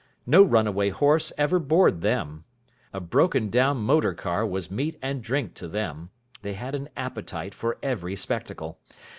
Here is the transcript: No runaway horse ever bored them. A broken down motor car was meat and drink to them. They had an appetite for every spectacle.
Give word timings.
No 0.25 0.41
runaway 0.41 0.89
horse 0.89 1.31
ever 1.37 1.59
bored 1.59 2.01
them. 2.01 2.43
A 2.91 2.99
broken 2.99 3.51
down 3.51 3.77
motor 3.77 4.15
car 4.15 4.47
was 4.47 4.71
meat 4.71 4.97
and 4.99 5.21
drink 5.21 5.53
to 5.57 5.67
them. 5.67 6.09
They 6.41 6.53
had 6.53 6.73
an 6.73 6.89
appetite 6.97 7.53
for 7.53 7.77
every 7.83 8.15
spectacle. 8.15 8.79